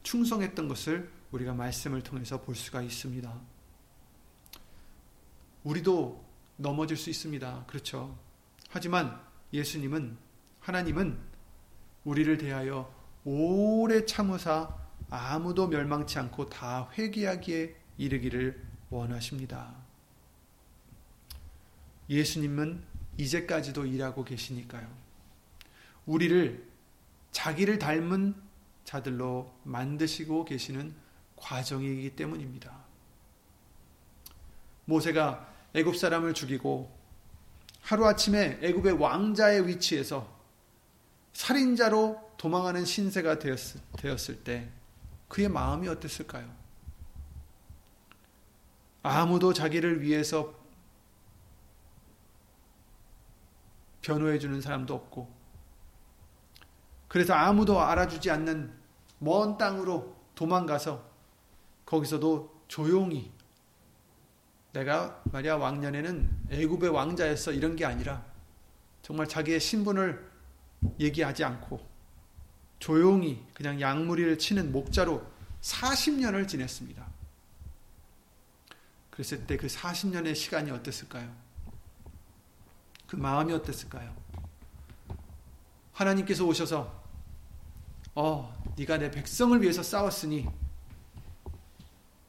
[0.04, 3.34] 충성했던 것을 우리가 말씀을 통해서 볼 수가 있습니다.
[5.64, 6.24] 우리도
[6.58, 7.66] 넘어질 수 있습니다.
[7.68, 8.18] 그렇죠.
[8.70, 9.20] 하지만
[9.54, 10.18] 예수님은,
[10.60, 11.18] 하나님은
[12.04, 12.94] 우리를 대하여
[13.26, 14.76] 오래 참으사
[15.10, 19.87] 아무도 멸망치 않고 다 회개하기에 이르기를 원하십니다.
[22.10, 22.84] 예수님은
[23.18, 24.88] 이제까지도 일하고 계시니까요.
[26.06, 26.66] 우리를
[27.32, 28.36] 자기를 닮은
[28.84, 30.96] 자들로 만드시고 계시는
[31.36, 32.72] 과정이기 때문입니다.
[34.86, 36.96] 모세가 애굽 사람을 죽이고
[37.82, 40.36] 하루아침에 애굽의 왕자의 위치에서
[41.34, 44.70] 살인자로 도망하는 신세가 되었을, 되었을 때
[45.28, 46.50] 그의 마음이 어땠을까요?
[49.04, 50.57] 아무도 자기를 위해서
[54.08, 55.30] 변호해 주는 사람도 없고
[57.10, 58.72] 그래서 아무도 알아주지 않는
[59.20, 61.06] 먼 땅으로 도망가서
[61.86, 63.34] 거기서도 조용히
[64.72, 68.24] 내가 말이야 왕년에는 애굽의 왕자였어 이런 게 아니라
[69.02, 70.26] 정말 자기의 신분을
[71.00, 71.86] 얘기하지 않고
[72.80, 75.26] 조용히 그냥 양무리를 치는 목자로
[75.62, 77.06] 40년을 지냈습니다.
[79.10, 81.47] 그랬을 때 그 40년의 시간이 어땠을까요?
[83.08, 84.16] 그 마음이 어땠을까요?
[85.94, 87.04] 하나님께서 오셔서
[88.14, 90.48] 어, 네가 내 백성을 위해서 싸웠으니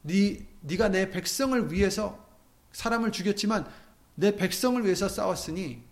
[0.03, 2.27] 네 네가 내 백성을 위해서
[2.71, 3.69] 사람을 죽였지만
[4.15, 5.83] 내 백성을 위해서 싸웠으니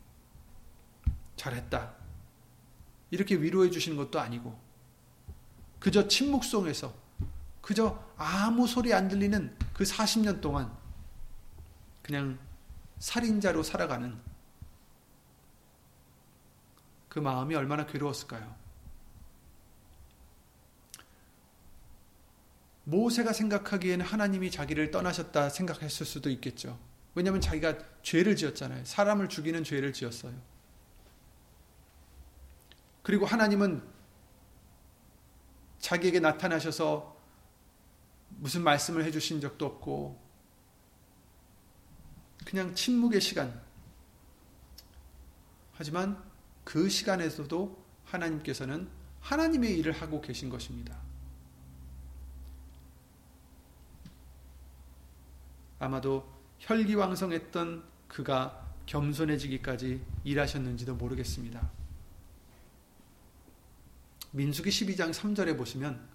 [1.35, 1.93] 잘했다.
[3.11, 4.59] 이렇게 위로해 주시는 것도 아니고
[5.79, 6.93] 그저 침묵 속에서
[7.61, 10.75] 그저 아무 소리 안 들리는 그 40년 동안
[12.01, 12.37] 그냥
[12.99, 14.17] 살인자로 살아가는
[17.09, 18.55] 그 마음이 얼마나 괴로웠을까요?
[22.83, 26.79] 모세가 생각하기에는 하나님이 자기를 떠나셨다 생각했을 수도 있겠죠.
[27.15, 28.85] 왜냐하면 자기가 죄를 지었잖아요.
[28.85, 30.33] 사람을 죽이는 죄를 지었어요.
[33.01, 33.83] 그리고 하나님은
[35.79, 37.17] 자기에게 나타나셔서
[38.29, 40.21] 무슨 말씀을 해주신 적도 없고,
[42.45, 43.61] 그냥 침묵의 시간.
[45.73, 46.23] 하지만
[46.67, 48.89] 그 시간에서도 하나님께서는
[49.21, 50.99] 하나님의 일을 하고 계신 것입니다.
[55.79, 61.71] 아마도 혈기왕성했던 그가 겸손해지기까지 일하셨는지도 모르겠습니다.
[64.31, 66.05] 민수기 12장 3절에 보시면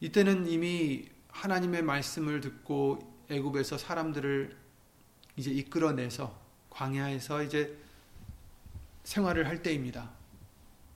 [0.00, 2.98] 이때는 이미 하나님의 말씀을 듣고
[3.30, 4.56] 애굽에서 사람들을
[5.36, 6.36] 이제 이끌어내서
[6.70, 7.80] 광야에서 이제
[9.04, 10.10] 생활을 할 때입니다.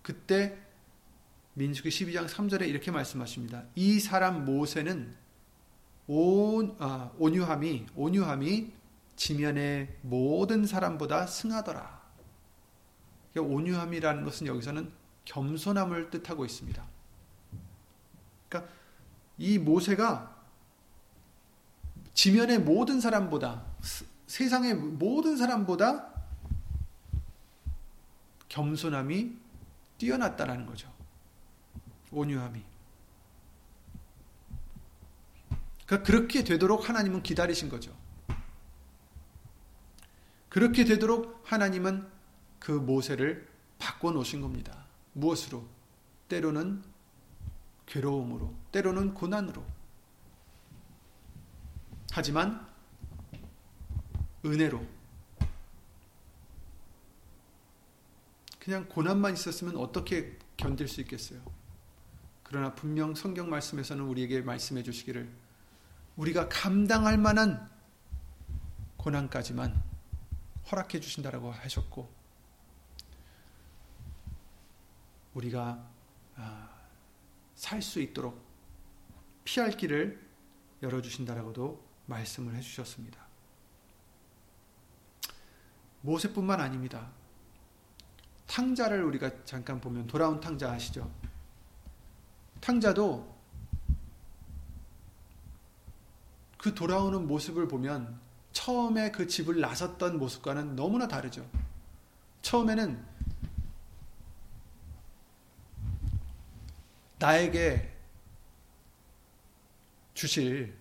[0.02, 0.58] 그때
[1.54, 3.64] 민수기 12장 3절에 이렇게 말씀하십니다.
[3.74, 5.14] 이 사람 모세는
[6.06, 8.72] 온, 아, 온유함이 온유함이
[9.16, 12.02] 지면의 모든 사람보다 승하더라.
[13.32, 14.92] 그러니까 온유함이라는 것은 여기서는
[15.24, 16.86] 겸손함을 뜻하고 있습니다.
[18.48, 18.72] 그러니까
[19.38, 20.36] 이 모세가
[22.14, 23.64] 지면의 모든 사람보다
[24.26, 26.15] 세상의 모든 사람보다
[28.56, 29.36] 겸손함이
[29.98, 30.90] 뛰어났다라는 거죠.
[32.10, 32.62] 온유함이.
[35.84, 37.94] 그러니까 그렇게 되도록 하나님은 기다리신 거죠.
[40.48, 42.08] 그렇게 되도록 하나님은
[42.58, 43.46] 그 모세를
[43.78, 44.86] 바꿔 놓으신 겁니다.
[45.12, 45.68] 무엇으로?
[46.28, 46.82] 때로는
[47.84, 49.62] 괴로움으로, 때로는 고난으로.
[52.10, 52.66] 하지만
[54.46, 54.95] 은혜로.
[58.66, 61.40] 그냥 고난만 있었으면 어떻게 견딜 수 있겠어요?
[62.42, 65.32] 그러나 분명 성경 말씀에서는 우리에게 말씀해 주시기를
[66.16, 67.70] 우리가 감당할 만한
[68.96, 69.80] 고난까지만
[70.68, 72.12] 허락해 주신다라고 하셨고
[75.34, 75.88] 우리가
[76.34, 76.68] 아,
[77.54, 78.44] 살수 있도록
[79.44, 80.20] 피할 길을
[80.82, 83.24] 열어 주신다라고도 말씀을 해 주셨습니다.
[86.00, 87.12] 모세뿐만 아닙니다.
[88.46, 91.10] 탕자를 우리가 잠깐 보면 돌아온 탕자 아시죠?
[92.60, 93.36] 탕자도
[96.58, 98.18] 그 돌아오는 모습을 보면
[98.52, 101.48] 처음에 그 집을 나섰던 모습과는 너무나 다르죠.
[102.42, 103.04] 처음에는
[107.18, 107.92] 나에게
[110.14, 110.76] 주실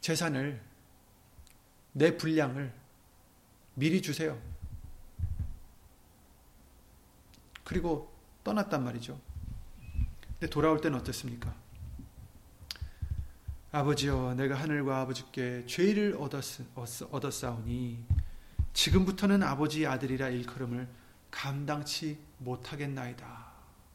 [0.00, 0.62] 재산을
[1.92, 2.72] 내 분량을
[3.74, 4.40] 미리 주세요.
[7.66, 9.20] 그리고 떠났단 말이죠.
[10.38, 11.52] 근데 돌아올 때는 어땠습니까?
[13.72, 18.04] 아버지여, 내가 하늘과 아버지께 죄를 얻었 사오니
[18.72, 20.88] 지금부터는 아버지 아들이라 일컬음을
[21.32, 23.46] 감당치 못하겠나이다.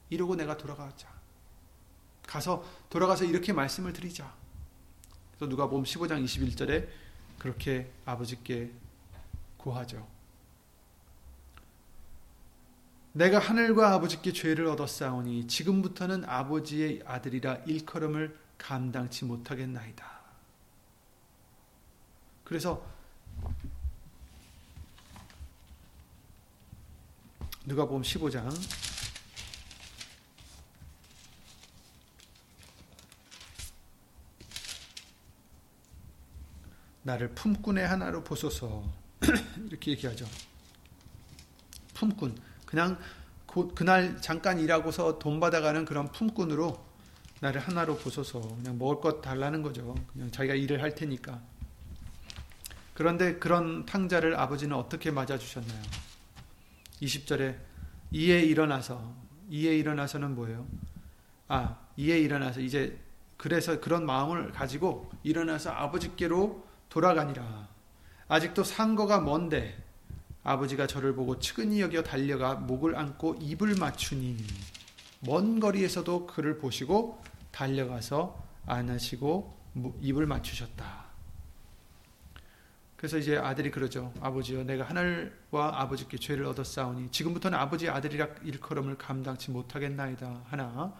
[0.09, 1.07] 이러고 내가 돌아가자.
[2.27, 4.35] 가서 돌아가서 이렇게 말씀을 드리자.
[5.31, 6.89] 그래서 누가 보면 15장 21절에
[7.39, 8.73] 그렇게 아버지께
[9.55, 10.05] 구하죠.
[13.13, 20.21] 내가 하늘과 아버지께 죄를 얻었사오니 지금부터는 아버지의 아들이라 일컬음을 감당치 못하겠나이다.
[22.45, 22.85] 그래서
[27.65, 28.49] 누가 보면 15장
[37.03, 38.83] 나를 품꾼의 하나로 보소서
[39.67, 40.25] 이렇게 얘기하죠.
[41.93, 42.97] 품꾼 그냥
[43.75, 46.81] 그날 잠깐 일하고서 돈 받아가는 그런 품꾼으로
[47.41, 49.93] 나를 하나로 보소서 그냥 먹을 것 달라는 거죠.
[50.13, 51.41] 그냥 자기가 일을 할 테니까.
[52.93, 55.81] 그런데 그런 탕자를 아버지는 어떻게 맞아주셨나요?
[57.01, 57.57] 20절에
[58.11, 59.15] 이에 일어나서
[59.49, 60.65] 이에 일어나서는 뭐예요?
[61.49, 62.97] 아 이에 일어나서 이제
[63.35, 67.67] 그래서 그런 마음을 가지고 일어나서 아버지께로 돌아가니라.
[68.29, 69.77] 아직도 상거가 먼데
[70.43, 74.37] 아버지가 저를 보고 측은히 여겨 달려가 목을 안고 입을 맞추니
[75.21, 79.55] 먼 거리에서도 그를 보시고 달려가서 안 하시고
[80.01, 81.01] 입을 맞추셨다.
[82.97, 84.13] 그래서 이제 아들이 그러죠.
[84.21, 90.43] 아버지요, 내가 하늘과 아버지께 죄를 얻었사오니 지금부터는 아버지 아들이라 일컬음을 감당치 못하겠나이다.
[90.45, 90.93] 하나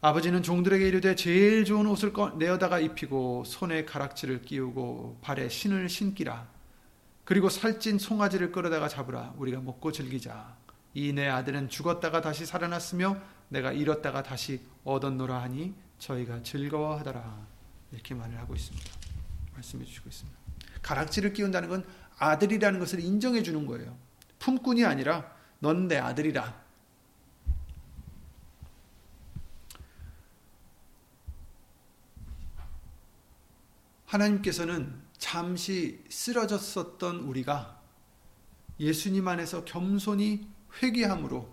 [0.00, 6.53] 아버지는 종들에게 이르되 제일 좋은 옷을 내어다가 입히고 손에 가락지를 끼우고 발에 신을 신기라.
[7.24, 9.34] 그리고 살찐 송아지를 끌어다가 잡으라.
[9.38, 10.56] 우리가 먹고 즐기자.
[10.94, 13.16] 이 내 아들은 죽었다가 다시 살아났으며
[13.48, 17.46] 내가 잃었다가 다시 얻었노라 하니 저희가 즐거워하더라.
[17.92, 18.90] 이렇게 말을 하고 있습니다.
[19.54, 20.38] 말씀해 주시고 있습니다.
[20.82, 21.84] 가락지를 끼운다는 건
[22.18, 23.96] 아들이라는 것을 인정해 주는 거예요.
[24.38, 26.62] 품꾼이 아니라 넌 내 아들이라.
[34.06, 37.80] 하나님께서는 잠시 쓰러졌었던 우리가
[38.78, 40.46] 예수님 안에서 겸손히
[40.82, 41.48] 회개함으로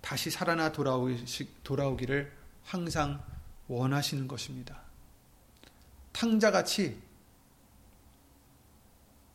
[0.00, 2.32] 다시 살아나 돌아오기를
[2.64, 3.22] 항상
[3.68, 4.80] 원하시는 것입니다.
[6.10, 7.00] 탕자같이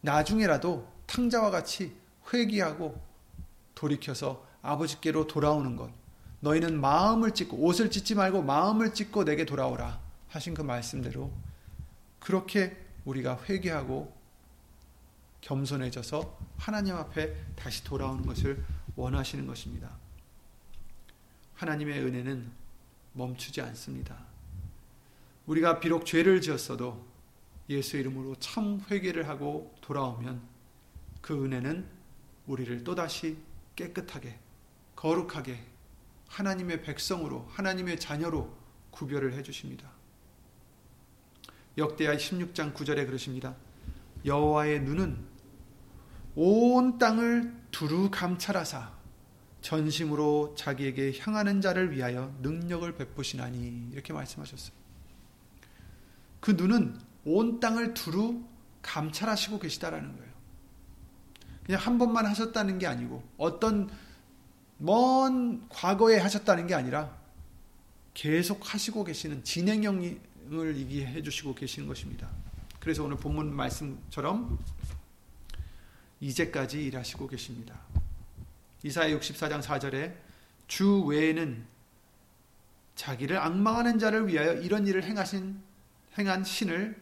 [0.02, 1.96] 나중에라도 탕자와 같이
[2.34, 3.02] 회개하고
[3.74, 5.90] 돌이켜서 아버지께로 돌아오는 것.
[6.42, 11.32] 너희는 마음을 찢고 옷을 찢지 말고 마음을 찢고 내게 돌아오라 하신 그 말씀대로
[12.20, 14.16] 그렇게 우리가 회개하고
[15.42, 18.64] 겸손해져서 하나님 앞에 다시 돌아오는 것을
[18.96, 19.90] 원하시는 것입니다.
[21.56, 22.52] 하나님의 은혜는
[23.14, 24.18] 멈추지 않습니다.
[25.46, 27.06] 우리가 비록 죄를 지었어도
[27.70, 30.42] 예수 이름으로 참 회개를 하고 돌아오면
[31.22, 31.86] 그 은혜는
[32.48, 33.38] 우리를 또다시
[33.76, 34.38] 깨끗하게,
[34.96, 35.64] 거룩하게,
[36.28, 38.54] 하나님의 백성으로, 하나님의 자녀로
[38.92, 39.93] 구별을 해 주십니다.
[41.78, 43.56] 역대하 16장 9절에 그러십니다.
[44.26, 45.18] 여호와의 눈은
[46.36, 48.92] 온 땅을 두루 감찰하사
[49.62, 54.76] 전심으로 자기에게 향하는 자를 위하여 능력을 베푸시나니 이렇게 말씀하셨어요.
[56.40, 58.44] 그 눈은 온 땅을 두루
[58.82, 60.34] 감찰하시고 계시다라는 거예요.
[61.66, 63.90] 그냥 한 번만 하셨다는 게 아니고 어떤
[64.78, 67.18] 먼 과거에 하셨다는 게 아니라
[68.14, 70.04] 계속 하시고 계시는 진행형
[70.52, 72.30] 을 얘기해 주시고 계시는 것입니다.
[72.80, 74.60] 그래서 오늘 본문 말씀처럼
[76.20, 77.80] 이제까지 일하시고 계십니다.
[78.84, 80.14] 이사야 64장 4절에
[80.68, 81.66] 주 외에는
[82.96, 85.62] 자기를 악망하는 자를 위하여 이런 일을 행하신
[86.18, 87.02] 행한 신을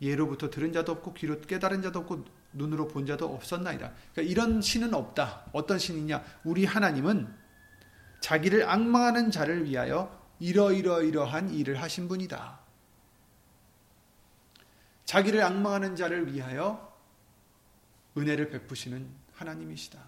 [0.00, 3.92] 예로부터 들은 자도 없고 귀로 깨달은 자도 없고 눈으로 본 자도 없었나이다.
[4.12, 5.46] 그러니까 이런 신은 없다.
[5.52, 6.24] 어떤 신이냐?
[6.44, 7.28] 우리 하나님은
[8.20, 12.59] 자기를 악망하는 자를 위하여 이러이러이러한 일을 하신 분이다.
[15.10, 16.96] 자기를 악망하는 자를 위하여
[18.16, 19.98] 은혜를 베푸시는 하나님이시다.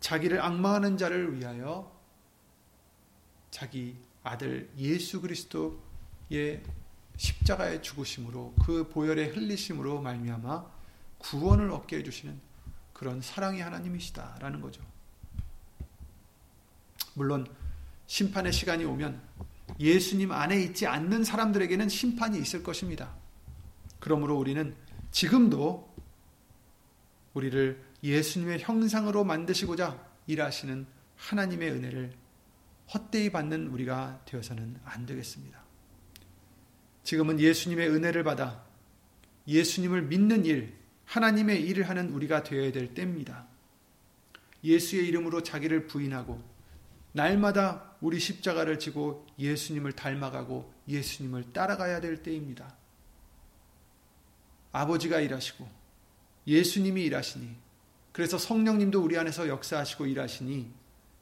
[0.00, 1.96] 자기를 악망하는 자를 위하여
[3.52, 6.64] 자기 아들 예수 그리스도의
[7.16, 10.66] 십자가의 죽으심으로 그 보혈의 흘리심으로 말미암아
[11.18, 12.40] 구원을 얻게 해주시는
[12.92, 14.82] 그런 사랑의 하나님이시다라는 거죠.
[17.14, 17.46] 물론
[18.08, 19.22] 심판의 시간이 오면
[19.80, 23.14] 예수님 안에 있지 않는 사람들에게는 심판이 있을 것입니다.
[23.98, 24.74] 그러므로 우리는
[25.10, 25.94] 지금도
[27.34, 32.12] 우리를 예수님의 형상으로 만드시고자 일하시는 하나님의 은혜를
[32.92, 35.62] 헛되이 받는 우리가 되어서는 안 되겠습니다.
[37.02, 38.64] 지금은 예수님의 은혜를 받아
[39.46, 40.74] 예수님을 믿는 일,
[41.04, 43.46] 하나님의 일을 하는 우리가 되어야 될 때입니다.
[44.62, 46.42] 예수의 이름으로 자기를 부인하고
[47.12, 52.76] 날마다 우리 십자가를 지고 예수님을 닮아가고 예수님을 따라가야 될 때입니다.
[54.72, 55.66] 아버지가 일하시고
[56.46, 57.56] 예수님이 일하시니
[58.12, 60.70] 그래서 성령님도 우리 안에서 역사하시고 일하시니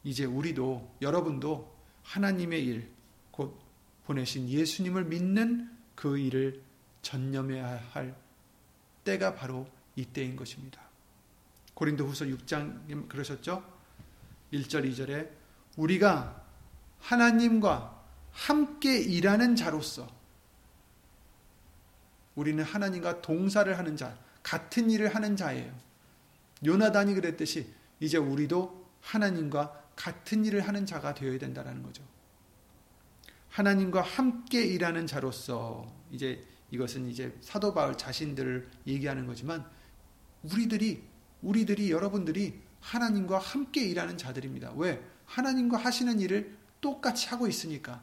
[0.02, 2.90] 이제 우리도 여러분도 하나님의 일,
[3.30, 3.56] 곧
[4.04, 6.62] 보내신 예수님을 믿는 그 일을
[7.02, 8.16] 전념해야 할
[9.04, 10.83] 때가 바로 이때인 것입니다.
[11.74, 13.62] 고린도 후서 6장 그러셨죠?
[14.52, 15.30] 1절, 2절에
[15.76, 16.41] 우리가
[17.03, 18.00] 하나님과
[18.31, 20.09] 함께 일하는 자로서
[22.35, 25.73] 우리는 하나님과 동사를 하는 자, 같은 일을 하는 자예요.
[26.65, 27.67] 요나단이 그랬듯이
[28.00, 32.03] 이제 우리도 하나님과 같은 일을 하는 자가 되어야 된다는 거죠.
[33.50, 39.69] 하나님과 함께 일하는 자로서 이제 이것은 이제 사도 바울 자신들을 얘기하는 거지만
[40.44, 41.03] 우리들이
[41.42, 44.73] 우리들이 여러분들이 하나님과 함께 일하는 자들입니다.
[44.77, 45.05] 왜?
[45.27, 48.02] 하나님과 하시는 일을 똑같이 하고 있으니까.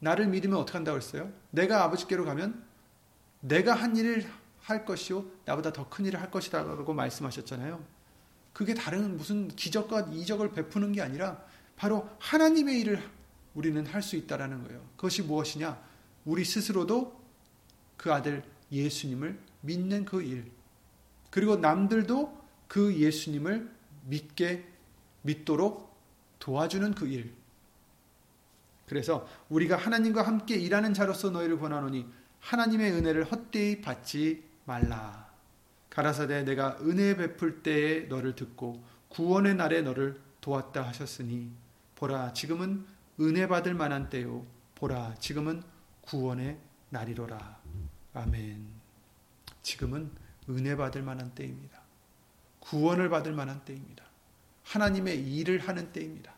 [0.00, 1.32] 나를 믿으면 어떻게 한다고 했어요?
[1.50, 2.64] 내가 아버지께로 가면
[3.40, 4.28] 내가 한 일을
[4.60, 7.84] 할 것이요 나보다 더 큰 일을 할 것이다라고 말씀하셨잖아요.
[8.52, 11.40] 그게 다른 무슨 기적과 이적을 베푸는 게 아니라
[11.76, 13.02] 바로 하나님의 일을
[13.54, 14.80] 우리는 할 수 있다라는 거예요.
[14.96, 15.80] 그것이 무엇이냐?
[16.24, 17.20] 우리 스스로도
[17.96, 20.50] 그 아들 예수님을 믿는 그 일.
[21.30, 22.36] 그리고 남들도
[22.68, 23.70] 그 예수님을
[24.06, 24.64] 믿게
[25.22, 25.87] 믿도록
[26.38, 27.34] 도와주는 그 일.
[28.86, 32.06] 그래서 우리가 하나님과 함께 일하는 자로서 너희를 권하노니
[32.40, 35.28] 하나님의 은혜를 헛되이 받지 말라.
[35.90, 41.50] 가라사대 내가 은혜 베풀 때에 너를 듣고 구원의 날에 너를 도왔다 하셨으니
[41.96, 42.86] 보라 지금은
[43.20, 45.62] 은혜 받을 만한 때요 보라 지금은
[46.02, 46.58] 구원의
[46.90, 47.60] 날이로라.
[48.14, 48.66] 아멘.
[49.62, 50.10] 지금은
[50.48, 51.82] 은혜 받을 만한 때입니다.
[52.60, 54.04] 구원을 받을 만한 때입니다.
[54.68, 56.34] 하나님의 일을 하는 때입니다.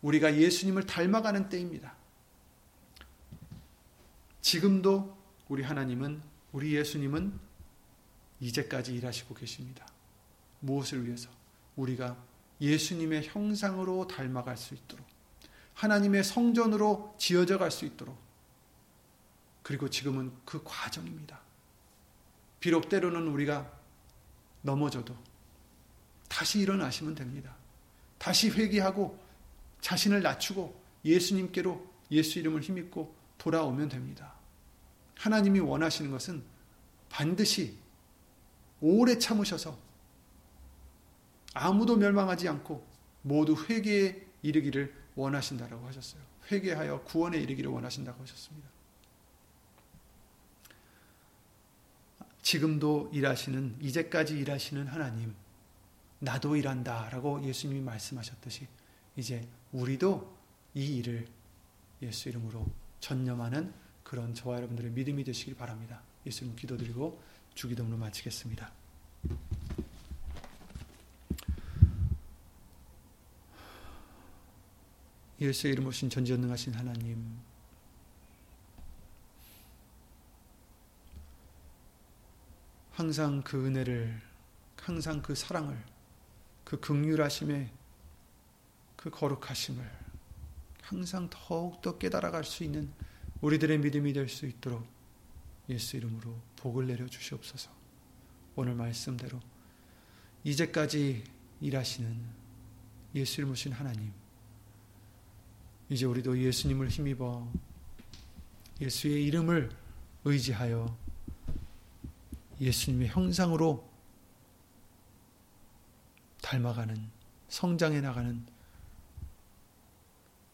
[0.00, 1.94] 우리가 예수님을 닮아가는 때입니다.
[4.40, 5.16] 지금도
[5.48, 7.38] 우리 하나님은, 우리 예수님은
[8.40, 9.86] 이제까지 일하시고 계십니다.
[10.60, 11.28] 무엇을 위해서?
[11.76, 12.16] 우리가
[12.60, 15.06] 예수님의 형상으로 닮아갈 수 있도록,
[15.74, 18.16] 하나님의 성전으로 지어져 갈 수 있도록,
[19.62, 21.40] 그리고 지금은 그 과정입니다.
[22.58, 23.70] 비록 때로는 우리가
[24.62, 25.14] 넘어져도
[26.42, 27.54] 다시 일어나시면 됩니다.
[28.18, 29.16] 다시 회개하고
[29.80, 30.74] 자신을 낮추고
[31.04, 34.34] 예수님께로 예수 이름을 힘입고 돌아오면 됩니다.
[35.18, 36.42] 하나님이 원하시는 것은
[37.08, 37.78] 반드시
[38.80, 39.78] 오래 참으셔서
[41.54, 42.84] 아무도 멸망하지 않고
[43.22, 46.20] 모두 회개에 이르기를 원하신다라고 하셨어요.
[46.50, 48.68] 회개하여 구원에 이르기를 원하신다고 하셨습니다.
[52.42, 55.40] 지금도 일하시는 이제까지 일하시는 하나님
[56.22, 58.68] 나도 일한다 라고 예수님이 말씀하셨듯이
[59.16, 60.38] 이제 우리도
[60.72, 61.26] 이 일을
[62.00, 62.64] 예수 이름으로
[63.00, 66.00] 전념하는 그런 저와 여러분들의 믿음이 되시길 바랍니다.
[66.24, 67.20] 예수님 기도드리고
[67.54, 68.70] 주기도문을 마치겠습니다.
[75.40, 77.40] 예수의 이름 오신 전지전능하신 하나님
[82.92, 84.22] 항상 그 은혜를
[84.76, 85.91] 항상 그 사랑을
[86.72, 87.70] 그 극률하심의
[88.96, 89.84] 그 거룩하심을
[90.80, 92.90] 항상 더욱더 깨달아갈 수 있는
[93.42, 94.86] 우리들의 믿음이 될 수 있도록
[95.68, 97.70] 예수 이름으로 복을 내려 주시옵소서.
[98.56, 99.38] 오늘 말씀대로
[100.44, 101.24] 이제까지
[101.60, 102.26] 일하시는
[103.16, 104.10] 예수 이름 오신 하나님
[105.90, 107.52] 이제 우리도 예수님을 힘입어
[108.80, 109.70] 예수의 이름을
[110.24, 110.96] 의지하여
[112.62, 113.91] 예수님의 형상으로
[116.52, 117.10] 닮아가는
[117.48, 118.46] 성장해 나가는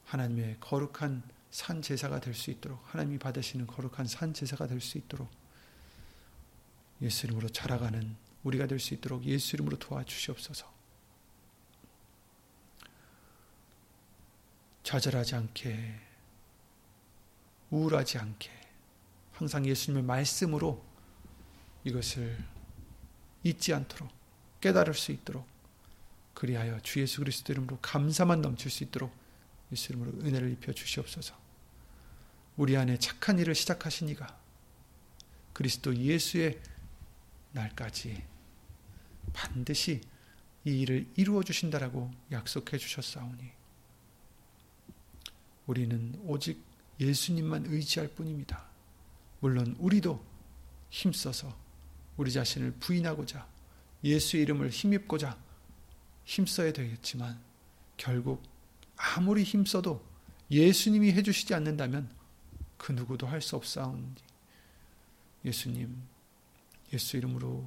[0.05, 5.29] 하나님의 거룩한 산 제사가 될 수 있도록 하나님이 받으시는 거룩한 산 제사가 될 수 있도록
[7.03, 10.73] 예수 이름으로 자라가는 우리가 될 수 있도록 예수 이름으로 도와주시옵소서.
[14.85, 16.01] 좌절하지 않게
[17.71, 18.51] 우울하지 않게
[19.33, 20.83] 항상 예수님의 말씀으로
[21.83, 22.39] 이것을
[23.43, 24.11] 잊지 않도록
[24.61, 25.58] 깨달을 수 있도록
[26.39, 29.13] 그리하여 주 예수 그리스도 이름으로 감사만 넘칠 수 있도록
[29.73, 31.37] 예수 이름으로 은혜를 입혀 주시옵소서.
[32.57, 34.39] 우리 안에 착한 일을 시작하신 이가
[35.53, 36.61] 그리스도 예수의
[37.51, 38.23] 날까지
[39.33, 40.01] 반드시
[40.65, 43.51] 이 일을 이루어 주신다라고 약속해 주셨사오니
[45.67, 46.63] 우리는 오직
[47.01, 48.65] 예수님만 의지할 뿐입니다.
[49.41, 50.25] 물론 우리도
[50.91, 51.59] 힘써서
[52.17, 53.45] 우리 자신을 부인하고자
[54.05, 55.48] 예수의 이름을 힘입고자
[56.29, 57.41] 힘써야 되겠지만
[57.97, 58.43] 결국
[58.97, 60.05] 아무리 힘써도
[60.51, 62.15] 예수님이 해주시지 않는다면
[62.77, 64.15] 그 누구도 할 수 없사오니
[65.47, 66.07] 예수님
[66.93, 67.67] 예수 이름으로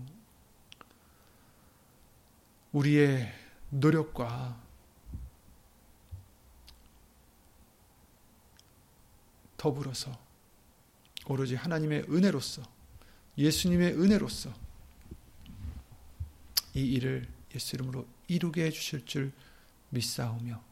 [2.71, 3.33] 우리의
[3.71, 4.61] 노력과
[9.57, 10.15] 더불어서
[11.25, 12.61] 오로지 하나님의 은혜로서
[13.39, 14.53] 예수님의 은혜로서
[16.75, 19.33] 이 일을 예수 이름으로 이루게 해주실 줄
[19.89, 20.63] 믿사오며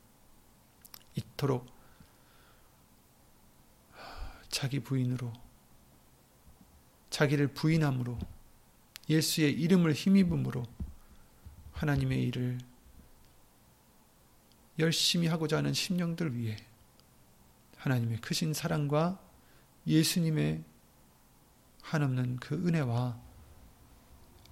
[1.16, 1.68] 이토록
[4.48, 5.34] 자기 부인으로
[7.10, 8.18] 자기를 부인함으로
[9.10, 10.66] 예수의 이름을 힘입음으로
[11.74, 12.60] 하나님의 일을
[14.78, 16.56] 열심히 하고자 하는 심령들 위해
[17.76, 19.22] 하나님의 크신 사랑과
[19.86, 20.64] 예수님의
[21.82, 23.29] 한없는 그 은혜와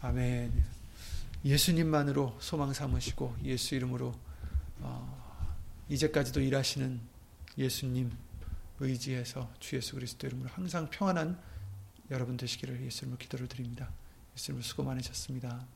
[0.00, 0.52] 아멘.
[1.44, 4.14] 예수님만으로 소망 삼으시고 예수 이름으로
[4.80, 5.36] 어,
[5.88, 7.00] 이제까지도 일하시는
[7.56, 8.12] 예수님
[8.78, 11.36] 의지해서 주 예수 그리스도 이름으로 항상 평안한
[12.12, 13.90] 여러분 되시기를 예수 이름으로 기도를 드립니다.
[14.36, 15.66] 예수 이름으로 수고 많으셨습니다.